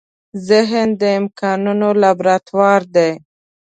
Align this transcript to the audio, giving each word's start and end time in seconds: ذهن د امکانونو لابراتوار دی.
ذهن 0.47 0.87
د 1.01 1.03
امکانونو 1.19 1.87
لابراتوار 2.01 2.81
دی. 2.95 3.11